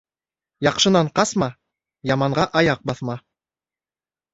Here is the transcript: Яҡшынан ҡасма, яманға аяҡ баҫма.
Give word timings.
Яҡшынан 0.67 1.11
ҡасма, 1.21 1.51
яманға 2.15 2.49
аяҡ 2.65 2.87
баҫма. 2.93 3.23